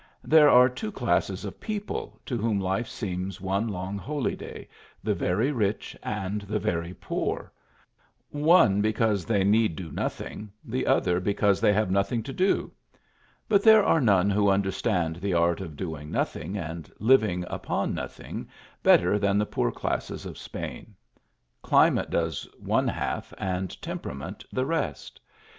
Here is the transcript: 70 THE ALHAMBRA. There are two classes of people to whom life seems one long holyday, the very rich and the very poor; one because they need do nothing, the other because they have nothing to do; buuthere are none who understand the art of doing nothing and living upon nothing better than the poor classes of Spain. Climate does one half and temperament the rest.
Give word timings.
70 0.01 0.01
THE 0.01 0.07
ALHAMBRA. 0.07 0.29
There 0.39 0.49
are 0.49 0.69
two 0.69 0.91
classes 0.91 1.45
of 1.45 1.59
people 1.59 2.19
to 2.25 2.35
whom 2.35 2.59
life 2.59 2.87
seems 2.87 3.39
one 3.39 3.67
long 3.67 3.99
holyday, 3.99 4.67
the 5.03 5.13
very 5.13 5.51
rich 5.51 5.95
and 6.01 6.41
the 6.41 6.57
very 6.57 6.95
poor; 6.95 7.51
one 8.31 8.81
because 8.81 9.25
they 9.25 9.43
need 9.43 9.75
do 9.75 9.91
nothing, 9.91 10.51
the 10.65 10.87
other 10.87 11.19
because 11.19 11.61
they 11.61 11.71
have 11.71 11.91
nothing 11.91 12.23
to 12.23 12.33
do; 12.33 12.71
buuthere 13.47 13.85
are 13.85 14.01
none 14.01 14.31
who 14.31 14.49
understand 14.49 15.17
the 15.17 15.35
art 15.35 15.61
of 15.61 15.77
doing 15.77 16.09
nothing 16.09 16.57
and 16.57 16.91
living 16.97 17.45
upon 17.47 17.93
nothing 17.93 18.47
better 18.81 19.19
than 19.19 19.37
the 19.37 19.45
poor 19.45 19.71
classes 19.71 20.25
of 20.25 20.35
Spain. 20.35 20.95
Climate 21.61 22.09
does 22.09 22.47
one 22.57 22.87
half 22.87 23.35
and 23.37 23.79
temperament 23.83 24.43
the 24.51 24.65
rest. 24.65 25.19